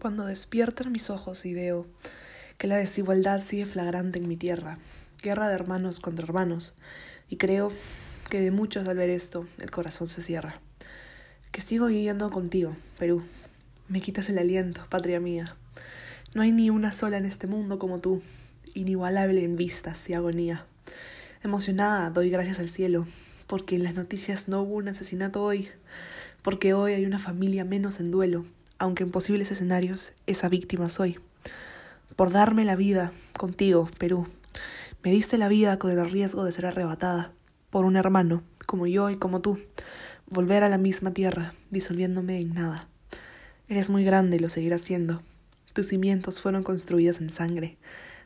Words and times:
Cuando 0.00 0.24
despiertan 0.24 0.92
mis 0.92 1.10
ojos 1.10 1.44
y 1.44 1.52
veo 1.52 1.86
que 2.56 2.66
la 2.66 2.76
desigualdad 2.76 3.42
sigue 3.42 3.66
flagrante 3.66 4.18
en 4.18 4.28
mi 4.28 4.38
tierra, 4.38 4.78
guerra 5.22 5.46
de 5.46 5.54
hermanos 5.54 6.00
contra 6.00 6.24
hermanos, 6.24 6.74
y 7.28 7.36
creo 7.36 7.70
que 8.30 8.40
de 8.40 8.50
muchos 8.50 8.88
al 8.88 8.96
ver 8.96 9.10
esto 9.10 9.46
el 9.58 9.70
corazón 9.70 10.08
se 10.08 10.22
cierra. 10.22 10.62
Que 11.52 11.60
sigo 11.60 11.88
viviendo 11.88 12.30
contigo, 12.30 12.74
Perú. 12.98 13.22
Me 13.88 14.00
quitas 14.00 14.30
el 14.30 14.38
aliento, 14.38 14.86
patria 14.88 15.20
mía. 15.20 15.54
No 16.32 16.40
hay 16.40 16.52
ni 16.52 16.70
una 16.70 16.92
sola 16.92 17.18
en 17.18 17.26
este 17.26 17.46
mundo 17.46 17.78
como 17.78 18.00
tú, 18.00 18.22
inigualable 18.72 19.44
en 19.44 19.56
vistas 19.56 20.08
y 20.08 20.14
agonía. 20.14 20.64
Emocionada 21.42 22.08
doy 22.08 22.30
gracias 22.30 22.58
al 22.58 22.70
cielo, 22.70 23.06
porque 23.46 23.76
en 23.76 23.84
las 23.84 23.94
noticias 23.94 24.48
no 24.48 24.62
hubo 24.62 24.76
un 24.76 24.88
asesinato 24.88 25.42
hoy, 25.42 25.68
porque 26.40 26.72
hoy 26.72 26.94
hay 26.94 27.04
una 27.04 27.18
familia 27.18 27.66
menos 27.66 28.00
en 28.00 28.10
duelo 28.10 28.46
aunque 28.80 29.04
en 29.04 29.10
posibles 29.10 29.50
escenarios 29.52 30.14
esa 30.26 30.48
víctima 30.48 30.88
soy. 30.88 31.20
Por 32.16 32.32
darme 32.32 32.64
la 32.64 32.76
vida 32.76 33.12
contigo, 33.36 33.90
Perú. 33.98 34.26
Me 35.04 35.12
diste 35.12 35.38
la 35.38 35.48
vida 35.48 35.78
con 35.78 35.90
el 35.90 36.10
riesgo 36.10 36.44
de 36.44 36.50
ser 36.50 36.66
arrebatada 36.66 37.32
por 37.68 37.84
un 37.84 37.96
hermano, 37.96 38.42
como 38.66 38.86
yo 38.86 39.10
y 39.10 39.16
como 39.16 39.42
tú, 39.42 39.58
volver 40.26 40.64
a 40.64 40.68
la 40.70 40.78
misma 40.78 41.12
tierra, 41.12 41.54
disolviéndome 41.70 42.40
en 42.40 42.54
nada. 42.54 42.88
Eres 43.68 43.90
muy 43.90 44.02
grande 44.02 44.38
y 44.38 44.40
lo 44.40 44.48
seguirás 44.48 44.80
siendo. 44.80 45.22
Tus 45.74 45.88
cimientos 45.88 46.40
fueron 46.40 46.62
construidos 46.62 47.20
en 47.20 47.30
sangre, 47.30 47.76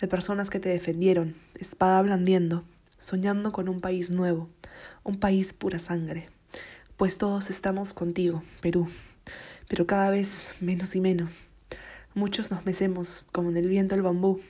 de 0.00 0.08
personas 0.08 0.48
que 0.48 0.60
te 0.60 0.70
defendieron, 0.70 1.34
espada 1.56 2.00
blandiendo, 2.00 2.64
soñando 2.96 3.52
con 3.52 3.68
un 3.68 3.80
país 3.80 4.10
nuevo, 4.10 4.48
un 5.04 5.20
país 5.20 5.52
pura 5.52 5.78
sangre. 5.78 6.30
Pues 6.96 7.18
todos 7.18 7.50
estamos 7.50 7.92
contigo, 7.92 8.42
Perú 8.62 8.88
pero 9.68 9.86
cada 9.86 10.10
vez 10.10 10.54
menos 10.60 10.96
y 10.96 11.00
menos. 11.00 11.42
Muchos 12.14 12.50
nos 12.50 12.66
mecemos 12.66 13.26
como 13.32 13.50
en 13.50 13.56
el 13.56 13.68
viento 13.68 13.94
el 13.94 14.02
bambú 14.02 14.40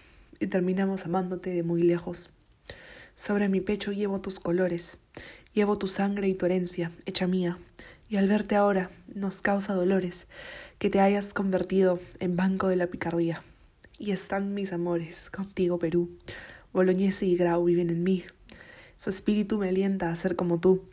y 0.40 0.46
terminamos 0.46 1.04
amándote 1.04 1.50
de 1.50 1.62
muy 1.62 1.82
lejos. 1.82 2.30
Sobre 3.14 3.48
mi 3.48 3.60
pecho 3.60 3.92
llevo 3.92 4.20
tus 4.20 4.38
colores, 4.38 4.98
llevo 5.52 5.76
tu 5.76 5.88
sangre 5.88 6.28
y 6.28 6.34
tu 6.34 6.46
herencia, 6.46 6.92
hecha 7.04 7.26
mía, 7.26 7.58
y 8.08 8.16
al 8.16 8.28
verte 8.28 8.54
ahora 8.54 8.90
nos 9.12 9.42
causa 9.42 9.74
dolores 9.74 10.28
que 10.78 10.88
te 10.88 11.00
hayas 11.00 11.34
convertido 11.34 11.98
en 12.20 12.36
banco 12.36 12.68
de 12.68 12.76
la 12.76 12.86
picardía. 12.86 13.42
Y 13.98 14.12
están 14.12 14.54
mis 14.54 14.72
amores 14.72 15.28
contigo, 15.30 15.80
Perú. 15.80 16.08
Boloñese 16.72 17.26
y 17.26 17.36
Grau 17.36 17.64
viven 17.64 17.90
en 17.90 18.04
mí. 18.04 18.24
Su 18.96 19.10
espíritu 19.10 19.58
me 19.58 19.68
alienta 19.68 20.10
a 20.10 20.16
ser 20.16 20.36
como 20.36 20.60
tú, 20.60 20.84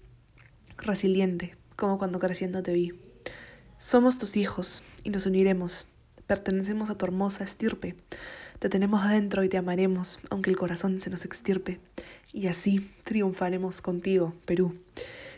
resiliente, 0.78 1.56
como 1.76 2.00
cuando 2.00 2.18
creciendo 2.18 2.64
te 2.64 2.74
vi. 2.74 3.05
Somos 3.86 4.18
tus 4.18 4.36
hijos 4.36 4.82
y 5.04 5.12
nos 5.12 5.28
uniremos. 5.28 5.86
Pertenecemos 6.26 6.90
a 6.90 6.98
tu 6.98 7.06
hermosa 7.06 7.44
estirpe. 7.44 7.96
Te 8.58 8.68
tenemos 8.68 9.08
dentro 9.08 9.44
y 9.44 9.48
te 9.48 9.58
amaremos, 9.58 10.18
aunque 10.32 10.50
el 10.50 10.58
corazón 10.58 11.00
se 11.00 11.12
nos 11.12 11.24
extirpe. 11.24 11.80
Y 12.34 12.48
así 12.48 12.92
triunfaremos 13.04 13.84
contigo, 13.84 14.34
Perú. 14.46 14.76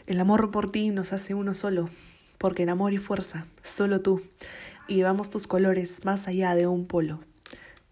El 0.06 0.18
amor 0.22 0.50
por 0.50 0.72
ti 0.72 0.92
nos 0.92 1.12
hace 1.12 1.34
uno 1.34 1.54
solo, 1.54 1.90
porque 2.38 2.64
en 2.64 2.70
amor 2.70 2.94
y 2.94 3.00
fuerza, 3.00 3.48
solo 3.66 4.00
tú, 4.00 4.22
y 4.88 4.96
llevamos 4.96 5.30
tus 5.30 5.46
colores 5.46 6.06
más 6.06 6.30
allá 6.30 6.56
de 6.56 6.68
un 6.68 6.88
polo. 6.88 7.20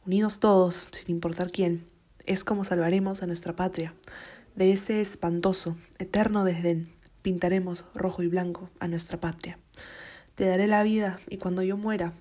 Unidos 0.06 0.40
todos, 0.40 0.88
sin 0.94 1.12
importar 1.12 1.52
quién, 1.52 1.86
es 2.26 2.46
como 2.46 2.64
salvaremos 2.64 3.24
a 3.24 3.28
nuestra 3.28 3.58
patria. 3.58 3.94
De 4.56 4.72
ese 4.72 5.02
espantoso, 5.02 5.76
eterno 6.00 6.46
desdén, 6.46 6.94
pintaremos 7.22 7.84
rojo 7.94 8.24
y 8.24 8.28
blanco 8.28 8.70
a 8.80 8.88
nuestra 8.88 9.20
patria. 9.20 9.60
Te 10.36 10.46
daré 10.46 10.68
la 10.68 10.84
vida 10.84 11.20
y 11.30 11.38
cuando 11.38 11.64
yo 11.64 11.78
muera, 11.78 12.12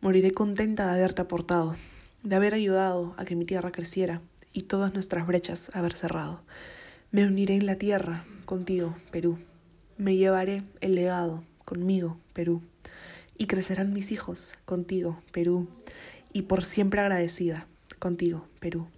moriré 0.00 0.32
contenta 0.32 0.86
de 0.86 0.98
haberte 0.98 1.22
aportado, 1.22 1.76
de 2.24 2.34
haber 2.34 2.52
ayudado 2.52 3.14
a 3.16 3.24
que 3.24 3.36
mi 3.36 3.44
tierra 3.44 3.70
creciera 3.70 4.20
y 4.52 4.62
todas 4.62 4.92
nuestras 4.92 5.24
brechas 5.24 5.70
haber 5.72 5.92
cerrado. 5.92 6.42
Me 7.12 7.24
uniré 7.24 7.54
en 7.54 7.66
la 7.66 7.76
tierra 7.76 8.24
contigo, 8.44 8.96
Perú. 9.12 9.38
Me 9.98 10.16
llevaré 10.16 10.64
el 10.80 10.96
legado 10.96 11.44
conmigo, 11.64 12.18
Perú. 12.32 12.60
Y 13.38 13.46
crecerán 13.46 13.92
mis 13.92 14.10
hijos 14.10 14.54
contigo, 14.64 15.20
Perú. 15.30 15.68
Y 16.32 16.42
por 16.42 16.64
siempre 16.64 17.02
agradecida 17.02 17.68
contigo, 18.00 18.48
Perú. 18.58 18.88